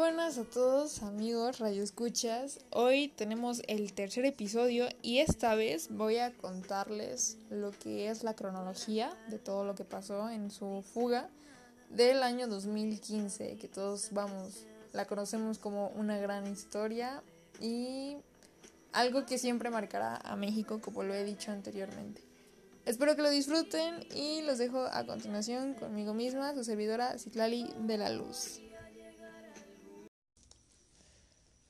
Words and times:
buenas 0.00 0.38
a 0.38 0.44
todos 0.44 1.02
amigos 1.02 1.58
radioescuchas. 1.58 2.60
Hoy 2.70 3.08
tenemos 3.08 3.60
el 3.68 3.92
tercer 3.92 4.24
episodio 4.24 4.88
y 5.02 5.18
esta 5.18 5.54
vez 5.54 5.88
voy 5.90 6.16
a 6.16 6.32
contarles 6.32 7.36
lo 7.50 7.70
que 7.72 8.08
es 8.08 8.24
la 8.24 8.32
cronología 8.32 9.14
de 9.28 9.38
todo 9.38 9.62
lo 9.62 9.74
que 9.74 9.84
pasó 9.84 10.30
en 10.30 10.50
su 10.50 10.82
fuga 10.94 11.28
del 11.90 12.22
año 12.22 12.48
2015, 12.48 13.56
que 13.56 13.68
todos 13.68 14.08
vamos, 14.12 14.64
la 14.94 15.04
conocemos 15.04 15.58
como 15.58 15.88
una 15.90 16.16
gran 16.16 16.46
historia 16.46 17.22
y 17.60 18.16
algo 18.92 19.26
que 19.26 19.36
siempre 19.36 19.68
marcará 19.68 20.16
a 20.16 20.34
México, 20.34 20.80
como 20.80 21.02
lo 21.02 21.12
he 21.12 21.24
dicho 21.24 21.52
anteriormente. 21.52 22.22
Espero 22.86 23.16
que 23.16 23.22
lo 23.22 23.28
disfruten 23.28 24.06
y 24.14 24.40
los 24.46 24.56
dejo 24.56 24.80
a 24.80 25.04
continuación 25.04 25.74
conmigo 25.74 26.14
misma, 26.14 26.54
su 26.54 26.64
servidora 26.64 27.18
Citlali 27.18 27.70
de 27.80 27.98
la 27.98 28.08
Luz. 28.08 28.62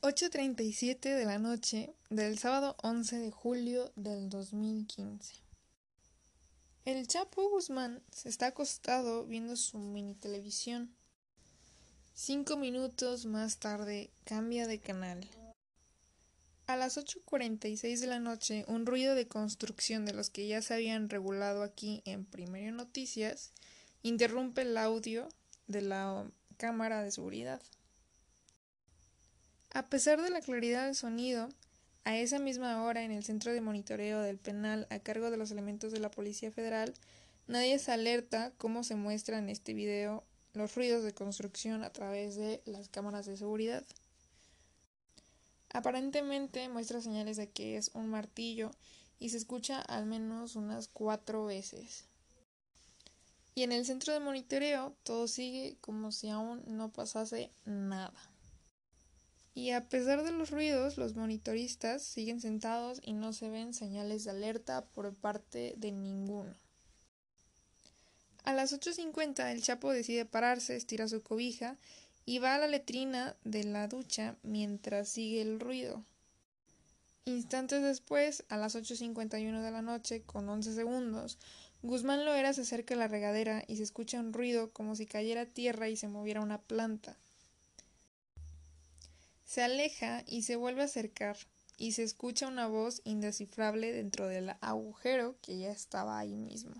8.37 0.00 1.16
de 1.16 1.24
la 1.24 1.40
noche 1.40 1.92
del 2.08 2.38
sábado 2.38 2.76
11 2.84 3.18
de 3.18 3.30
julio 3.32 3.90
del 3.96 4.28
2015. 4.28 5.34
El 6.84 7.08
Chapo 7.08 7.50
Guzmán 7.50 8.00
se 8.12 8.28
está 8.28 8.46
acostado 8.46 9.26
viendo 9.26 9.56
su 9.56 9.78
mini 9.80 10.14
televisión. 10.14 10.94
Cinco 12.14 12.56
minutos 12.56 13.26
más 13.26 13.58
tarde 13.58 14.10
cambia 14.22 14.68
de 14.68 14.78
canal. 14.78 15.28
A 16.68 16.76
las 16.76 16.96
8.46 16.96 17.98
de 17.98 18.06
la 18.06 18.20
noche, 18.20 18.64
un 18.68 18.86
ruido 18.86 19.16
de 19.16 19.26
construcción 19.26 20.06
de 20.06 20.14
los 20.14 20.30
que 20.30 20.46
ya 20.46 20.62
se 20.62 20.74
habían 20.74 21.08
regulado 21.08 21.64
aquí 21.64 22.02
en 22.04 22.24
Primero 22.24 22.70
Noticias 22.70 23.50
interrumpe 24.04 24.62
el 24.62 24.76
audio 24.76 25.28
de 25.66 25.82
la 25.82 26.24
cámara 26.56 27.02
de 27.02 27.10
seguridad. 27.10 27.60
A 29.70 29.86
pesar 29.86 30.22
de 30.22 30.30
la 30.30 30.40
claridad 30.40 30.86
del 30.86 30.94
sonido, 30.94 31.48
a 32.04 32.16
esa 32.16 32.38
misma 32.38 32.82
hora 32.84 33.02
en 33.02 33.10
el 33.10 33.22
centro 33.22 33.52
de 33.52 33.60
monitoreo 33.60 34.22
del 34.22 34.38
penal 34.38 34.86
a 34.90 34.98
cargo 34.98 35.30
de 35.30 35.36
los 35.36 35.50
elementos 35.50 35.92
de 35.92 36.00
la 36.00 36.10
Policía 36.10 36.50
Federal, 36.50 36.94
nadie 37.46 37.78
se 37.78 37.92
alerta 37.92 38.52
cómo 38.56 38.82
se 38.82 38.94
muestra 38.94 39.38
en 39.38 39.50
este 39.50 39.74
video 39.74 40.24
los 40.54 40.74
ruidos 40.74 41.04
de 41.04 41.12
construcción 41.12 41.84
a 41.84 41.92
través 41.92 42.34
de 42.36 42.62
las 42.64 42.88
cámaras 42.88 43.26
de 43.26 43.36
seguridad. 43.36 43.84
Aparentemente 45.70 46.68
muestra 46.70 47.02
señales 47.02 47.36
de 47.36 47.50
que 47.50 47.76
es 47.76 47.90
un 47.92 48.08
martillo 48.08 48.70
y 49.18 49.28
se 49.28 49.36
escucha 49.36 49.80
al 49.82 50.06
menos 50.06 50.56
unas 50.56 50.88
cuatro 50.88 51.44
veces. 51.44 52.06
Y 53.54 53.64
en 53.64 53.72
el 53.72 53.84
centro 53.84 54.14
de 54.14 54.20
monitoreo 54.20 54.96
todo 55.02 55.28
sigue 55.28 55.76
como 55.82 56.10
si 56.10 56.30
aún 56.30 56.62
no 56.66 56.90
pasase 56.90 57.50
nada. 57.66 58.14
Y 59.58 59.72
a 59.72 59.88
pesar 59.88 60.22
de 60.22 60.30
los 60.30 60.52
ruidos, 60.52 60.98
los 60.98 61.16
monitoristas 61.16 62.04
siguen 62.04 62.40
sentados 62.40 63.00
y 63.02 63.12
no 63.12 63.32
se 63.32 63.50
ven 63.50 63.74
señales 63.74 64.22
de 64.22 64.30
alerta 64.30 64.84
por 64.84 65.12
parte 65.12 65.74
de 65.76 65.90
ninguno. 65.90 66.54
A 68.44 68.52
las 68.52 68.72
8.50 68.72 69.50
el 69.50 69.60
Chapo 69.60 69.90
decide 69.90 70.24
pararse, 70.24 70.76
estira 70.76 71.08
su 71.08 71.24
cobija 71.24 71.76
y 72.24 72.38
va 72.38 72.54
a 72.54 72.58
la 72.58 72.68
letrina 72.68 73.34
de 73.42 73.64
la 73.64 73.88
ducha 73.88 74.36
mientras 74.44 75.08
sigue 75.08 75.42
el 75.42 75.58
ruido. 75.58 76.04
Instantes 77.24 77.82
después, 77.82 78.44
a 78.48 78.58
las 78.58 78.76
8.51 78.76 79.60
de 79.60 79.70
la 79.72 79.82
noche, 79.82 80.22
con 80.22 80.48
11 80.48 80.72
segundos, 80.72 81.36
Guzmán 81.82 82.24
Loera 82.24 82.52
se 82.52 82.60
acerca 82.60 82.94
a 82.94 82.98
la 82.98 83.08
regadera 83.08 83.64
y 83.66 83.78
se 83.78 83.82
escucha 83.82 84.20
un 84.20 84.32
ruido 84.32 84.70
como 84.70 84.94
si 84.94 85.04
cayera 85.04 85.46
tierra 85.46 85.88
y 85.88 85.96
se 85.96 86.06
moviera 86.06 86.42
una 86.42 86.60
planta. 86.62 87.16
Se 89.48 89.62
aleja 89.62 90.24
y 90.26 90.42
se 90.42 90.56
vuelve 90.56 90.82
a 90.82 90.84
acercar, 90.84 91.38
y 91.78 91.92
se 91.92 92.02
escucha 92.02 92.48
una 92.48 92.66
voz 92.66 93.00
indescifrable 93.04 93.92
dentro 93.92 94.28
del 94.28 94.50
agujero 94.60 95.36
que 95.40 95.58
ya 95.58 95.70
estaba 95.70 96.18
ahí 96.18 96.36
mismo. 96.36 96.74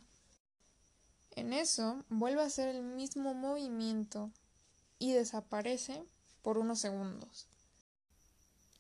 En 1.31 1.55
eso 1.55 2.05
vuelve 2.11 2.43
a 2.43 2.45
hacer 2.45 2.69
el 2.69 2.83
mismo 2.83 3.33
movimiento 3.33 4.31
y 4.99 5.12
desaparece 5.12 6.05
por 6.43 6.59
unos 6.59 6.78
segundos. 6.78 7.49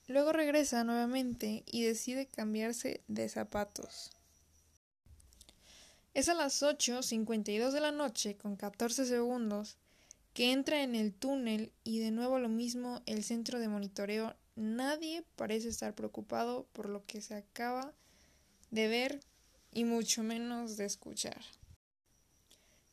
Luego 0.06 0.32
regresa 0.32 0.84
nuevamente 0.84 1.62
y 1.64 1.82
decide 1.82 2.26
cambiarse 2.26 3.02
de 3.08 3.26
zapatos. 3.30 4.10
Es 6.12 6.28
a 6.28 6.34
las 6.34 6.62
8.52 6.62 7.70
de 7.70 7.80
la 7.80 7.92
noche 7.92 8.36
con 8.36 8.54
14 8.54 9.06
segundos 9.06 9.78
que 10.32 10.52
entra 10.52 10.82
en 10.82 10.94
el 10.94 11.12
túnel 11.12 11.72
y 11.84 11.98
de 11.98 12.10
nuevo 12.10 12.38
lo 12.38 12.48
mismo 12.48 13.02
el 13.06 13.24
centro 13.24 13.58
de 13.58 13.68
monitoreo. 13.68 14.34
Nadie 14.56 15.24
parece 15.36 15.68
estar 15.68 15.94
preocupado 15.94 16.66
por 16.72 16.88
lo 16.88 17.04
que 17.06 17.20
se 17.20 17.34
acaba 17.34 17.92
de 18.70 18.88
ver 18.88 19.20
y 19.72 19.84
mucho 19.84 20.22
menos 20.22 20.76
de 20.76 20.84
escuchar. 20.84 21.40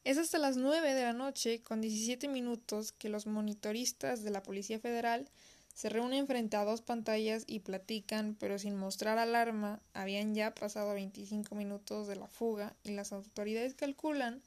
Es 0.04 0.20
hasta 0.20 0.38
las 0.38 0.56
9 0.56 0.94
de 0.94 1.02
la 1.02 1.14
noche, 1.14 1.64
con 1.64 1.82
17 1.82 2.28
minutos, 2.28 2.92
que 2.92 3.10
los 3.10 3.26
monitoristas 3.26 4.24
de 4.24 4.30
la 4.30 4.44
Policía 4.44 4.80
Federal 4.80 5.28
se 5.74 5.90
reúnen 5.90 6.28
frente 6.28 6.56
a 6.56 6.64
dos 6.64 6.82
pantallas 6.82 7.44
y 7.48 7.60
platican, 7.60 8.38
pero 8.40 8.60
sin 8.60 8.78
mostrar 8.78 9.18
alarma. 9.18 9.82
Habían 9.94 10.36
ya 10.36 10.54
pasado 10.54 10.94
25 10.94 11.54
minutos 11.56 12.08
de 12.08 12.16
la 12.16 12.28
fuga 12.28 12.76
y 12.84 12.92
las 12.92 13.12
autoridades 13.12 13.74
calculan 13.74 14.42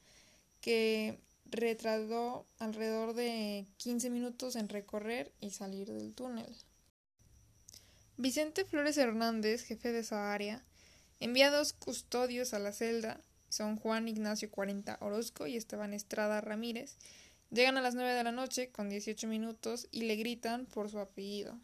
que 0.61 1.19
retardó 1.51 2.45
alrededor 2.57 3.13
de 3.13 3.65
15 3.77 4.09
minutos 4.09 4.55
en 4.55 4.69
recorrer 4.69 5.31
y 5.39 5.51
salir 5.51 5.91
del 5.91 6.13
túnel. 6.13 6.55
Vicente 8.17 8.65
Flores 8.65 8.97
Hernández, 8.97 9.63
jefe 9.63 9.91
de 9.91 9.99
esa 9.99 10.33
área, 10.33 10.63
envía 11.19 11.51
dos 11.51 11.73
custodios 11.73 12.53
a 12.53 12.59
la 12.59 12.73
celda, 12.73 13.21
son 13.49 13.77
Juan 13.77 14.07
Ignacio 14.07 14.51
40 14.51 14.97
Orozco 15.01 15.47
y 15.47 15.57
Esteban 15.57 15.93
Estrada 15.93 16.41
Ramírez. 16.41 16.97
Llegan 17.49 17.77
a 17.77 17.81
las 17.81 17.95
9 17.95 18.13
de 18.13 18.23
la 18.23 18.31
noche 18.31 18.69
con 18.69 18.89
18 18.89 19.27
minutos 19.27 19.87
y 19.91 20.01
le 20.01 20.15
gritan 20.17 20.65
por 20.65 20.89
su 20.89 20.99
apellido. 20.99 21.57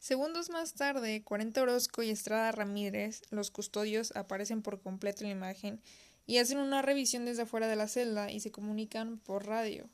Segundos 0.00 0.50
más 0.50 0.74
tarde, 0.74 1.22
40 1.22 1.62
Orozco 1.62 2.02
y 2.02 2.10
Estrada 2.10 2.50
Ramírez, 2.50 3.22
los 3.30 3.50
custodios, 3.50 4.14
aparecen 4.16 4.62
por 4.62 4.80
completo 4.80 5.22
en 5.22 5.30
la 5.30 5.36
imagen 5.36 5.80
y 6.26 6.38
hacen 6.38 6.58
una 6.58 6.82
revisión 6.82 7.24
desde 7.24 7.42
afuera 7.42 7.68
de 7.68 7.76
la 7.76 7.88
celda 7.88 8.30
y 8.30 8.40
se 8.40 8.50
comunican 8.52 9.18
por 9.18 9.46
radio. 9.46 9.88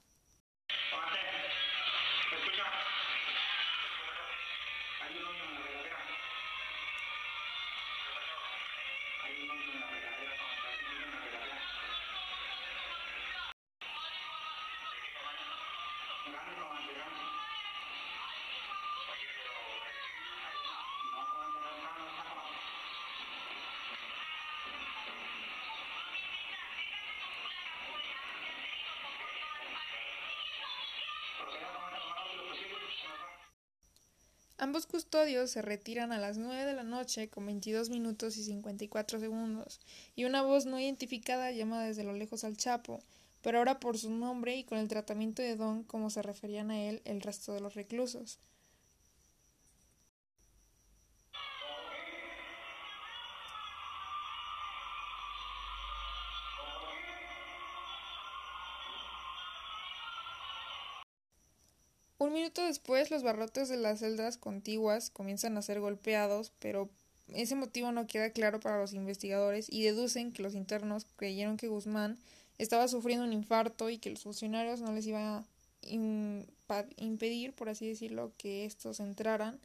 Ambos 34.60 34.84
custodios 34.86 35.50
se 35.50 35.62
retiran 35.62 36.12
a 36.12 36.18
las 36.18 36.36
9 36.36 36.66
de 36.66 36.74
la 36.74 36.82
noche 36.82 37.30
con 37.30 37.46
22 37.46 37.88
minutos 37.88 38.36
y 38.36 38.44
54 38.44 39.18
segundos, 39.18 39.80
y 40.14 40.24
una 40.24 40.42
voz 40.42 40.66
no 40.66 40.78
identificada 40.78 41.50
llama 41.50 41.82
desde 41.82 42.04
lo 42.04 42.12
lejos 42.12 42.44
al 42.44 42.58
Chapo, 42.58 43.00
pero 43.40 43.56
ahora 43.56 43.80
por 43.80 43.96
su 43.96 44.10
nombre 44.10 44.56
y 44.56 44.64
con 44.64 44.76
el 44.76 44.88
tratamiento 44.88 45.40
de 45.40 45.56
Don 45.56 45.82
como 45.84 46.10
se 46.10 46.20
referían 46.20 46.70
a 46.70 46.78
él 46.78 47.00
el 47.06 47.22
resto 47.22 47.54
de 47.54 47.60
los 47.60 47.72
reclusos. 47.72 48.38
Un 62.30 62.34
minuto 62.34 62.62
después, 62.62 63.10
los 63.10 63.24
barrotes 63.24 63.68
de 63.68 63.76
las 63.76 63.98
celdas 63.98 64.36
contiguas 64.36 65.10
comienzan 65.10 65.56
a 65.56 65.62
ser 65.62 65.80
golpeados, 65.80 66.52
pero 66.60 66.88
ese 67.34 67.56
motivo 67.56 67.90
no 67.90 68.06
queda 68.06 68.30
claro 68.30 68.60
para 68.60 68.78
los 68.78 68.92
investigadores 68.92 69.66
y 69.68 69.82
deducen 69.82 70.32
que 70.32 70.44
los 70.44 70.54
internos 70.54 71.08
creyeron 71.16 71.56
que 71.56 71.66
Guzmán 71.66 72.18
estaba 72.56 72.86
sufriendo 72.86 73.24
un 73.24 73.32
infarto 73.32 73.90
y 73.90 73.98
que 73.98 74.10
los 74.10 74.22
funcionarios 74.22 74.80
no 74.80 74.92
les 74.92 75.08
iban 75.08 75.24
a 75.24 75.44
impedir, 76.98 77.52
por 77.52 77.68
así 77.68 77.88
decirlo, 77.88 78.30
que 78.38 78.64
estos 78.64 79.00
entraran 79.00 79.58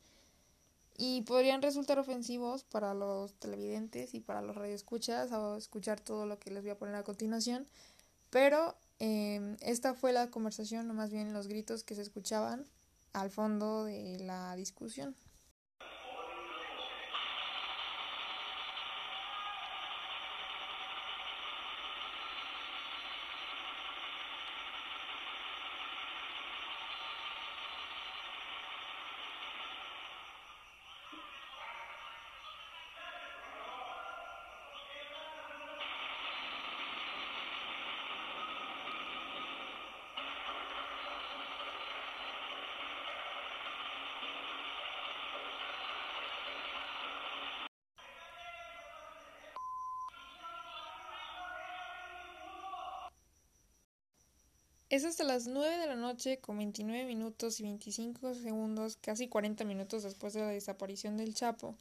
y 0.98 1.22
podrían 1.22 1.62
resultar 1.62 2.00
ofensivos 2.00 2.64
para 2.64 2.96
los 2.96 3.36
televidentes 3.36 4.16
y 4.16 4.22
para 4.22 4.42
los 4.42 4.56
radioescuchas. 4.56 5.32
O 5.32 5.56
escuchar 5.56 6.00
todo 6.00 6.26
lo 6.26 6.40
que 6.40 6.50
les 6.50 6.64
voy 6.64 6.72
a 6.72 6.80
poner 6.80 6.96
a 6.96 7.04
continuación, 7.04 7.68
pero 8.32 8.76
Em, 9.00 9.58
esta 9.62 9.94
fue 9.94 10.14
la 10.14 10.30
conversación, 10.32 10.90
o 10.90 10.94
más 10.94 11.12
bien 11.12 11.34
los 11.34 11.48
gritos 11.48 11.84
que 11.84 11.96
se 11.96 12.02
escuchaban 12.02 12.66
al 13.14 13.30
fondo 13.30 13.86
de 13.86 14.20
la 14.20 14.56
discusión. 14.56 15.16
Es 54.96 55.04
hasta 55.04 55.26
las 55.26 55.46
9 55.46 55.78
de 55.78 55.88
la 55.88 55.98
noche 55.98 56.38
con 56.38 56.58
29 56.58 57.04
minutos 57.04 57.60
y 57.60 57.64
25 57.64 58.34
segundos, 58.34 58.96
casi 58.96 59.28
40 59.28 59.66
minutos 59.66 60.04
después 60.04 60.32
de 60.32 60.40
la 60.40 60.48
desaparición 60.48 61.18
del 61.18 61.34
Chapo, 61.34 61.76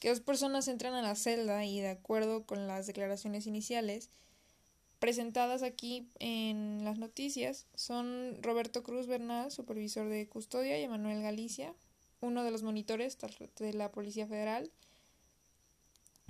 que 0.00 0.08
dos 0.08 0.20
personas 0.20 0.66
entran 0.68 0.94
a 0.94 1.02
la 1.02 1.14
celda 1.14 1.66
y 1.66 1.80
de 1.80 1.90
acuerdo 1.90 2.44
con 2.44 2.66
las 2.66 2.86
declaraciones 2.86 3.46
iniciales 3.46 4.08
presentadas 4.98 5.62
aquí 5.62 6.08
en 6.20 6.86
las 6.86 6.96
noticias 6.96 7.66
son 7.74 8.42
Roberto 8.42 8.82
Cruz 8.82 9.08
Bernal, 9.08 9.50
supervisor 9.50 10.08
de 10.08 10.26
custodia, 10.26 10.80
y 10.80 10.84
Emanuel 10.84 11.20
Galicia, 11.20 11.74
uno 12.22 12.44
de 12.44 12.50
los 12.50 12.62
monitores 12.62 13.18
de 13.58 13.74
la 13.74 13.92
Policía 13.92 14.26
Federal, 14.26 14.70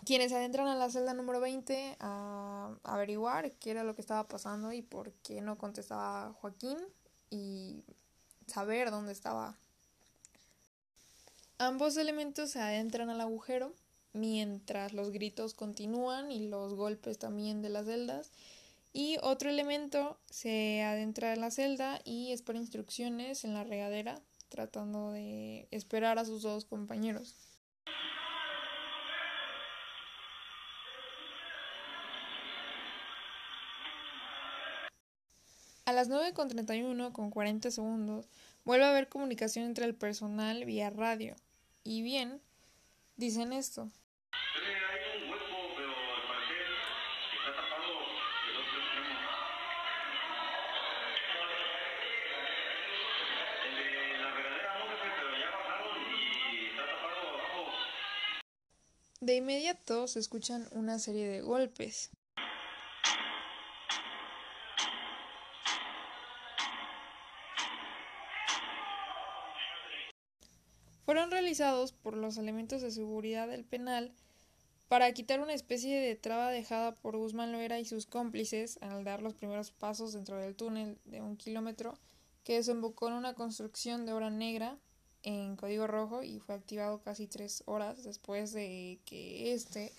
quienes 0.05 0.33
adentran 0.33 0.69
a 0.69 0.77
la 0.77 0.91
celda 0.91 1.15
número 1.15 1.41
20 1.41 1.97
a 2.01 2.75
averiguar 2.85 3.53
qué 3.53 3.71
era 3.71 3.85
lo 3.85 3.95
que 3.95 4.01
estaba 4.01 4.29
pasando 4.29 4.73
y 4.73 4.83
por 4.83 5.13
qué 5.23 5.41
no 5.41 5.59
contestaba 5.59 6.33
Joaquín 6.41 6.79
y 7.31 7.83
saber 8.47 8.91
dónde 8.91 9.13
estaba. 9.13 9.57
Ambos 11.59 11.97
elementos 11.97 12.51
se 12.51 12.61
adentran 12.61 13.11
al 13.11 13.21
agujero 13.21 13.73
mientras 14.13 14.93
los 14.93 15.11
gritos 15.11 15.55
continúan 15.55 16.31
y 16.31 16.49
los 16.49 16.75
golpes 16.75 17.19
también 17.19 17.63
de 17.63 17.69
las 17.69 17.87
celdas 17.87 18.31
y 18.93 19.19
otro 19.23 19.51
elemento 19.51 20.17
se 20.31 20.83
adentra 20.83 21.33
en 21.33 21.41
la 21.41 21.51
celda 21.51 22.01
y 22.05 22.31
espera 22.33 22.59
instrucciones 22.59 23.45
en 23.45 23.55
la 23.55 23.65
regadera 23.65 24.21
tratando 24.49 25.11
de 25.11 25.67
esperar 25.73 26.19
a 26.19 26.25
sus 26.25 26.43
dos 26.43 26.65
compañeros. 26.65 27.35
A 35.87 35.93
las 35.93 36.09
9.31 36.09 37.13
con 37.13 37.31
40 37.31 37.71
segundos 37.71 38.27
vuelve 38.65 38.87
a 38.87 38.91
haber 38.91 39.11
comunicación 39.11 39.67
entre 39.67 39.85
el 39.85 39.95
personal 39.95 40.65
vía 40.65 40.89
radio. 40.89 41.37
Y 41.83 42.01
bien, 42.01 42.41
dicen 43.17 43.53
esto. 43.53 43.91
De 59.21 59.37
inmediato 59.37 60.07
se 60.07 60.19
escuchan 60.19 60.67
una 60.73 60.99
serie 60.99 61.29
de 61.29 61.43
golpes. 61.43 62.11
Fueron 71.05 71.31
realizados 71.31 71.93
por 71.93 72.17
los 72.17 72.39
elementos 72.39 72.83
de 72.83 72.91
seguridad 72.91 73.49
del 73.49 73.65
penal 73.65 74.13
para 74.89 75.13
quitar 75.13 75.41
una 75.41 75.55
especie 75.55 76.01
de 76.01 76.15
traba 76.15 76.51
dejada 76.51 76.95
por 76.95 77.17
Guzmán 77.17 77.53
Loera 77.53 77.81
y 77.81 77.85
sus 77.85 78.07
cómplices 78.07 78.79
al 78.81 79.05
dar 79.05 79.23
los 79.23 79.35
primeros 79.35 79.71
pasos 79.71 80.13
dentro 80.13 80.39
del 80.39 80.55
túnel 80.55 80.99
de 81.05 81.21
un 81.21 81.37
kilómetro 81.37 81.99
que 82.43 82.55
desembocó 82.55 83.09
en 83.09 83.15
una 83.15 83.35
construcción 83.35 84.07
de 84.07 84.13
obra 84.13 84.31
negra 84.31 84.79
en 85.23 85.57
código 85.57 85.87
rojo 85.87 86.23
y 86.23 86.39
fue 86.39 86.55
activado 86.55 87.01
casi 87.03 87.27
tres 87.27 87.63
horas 87.67 88.05
después 88.05 88.53
de 88.53 89.01
que 89.07 89.55
éste 89.55 89.93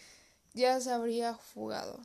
ya 0.54 0.80
se 0.80 0.92
habría 0.92 1.36
fugado. 1.36 2.00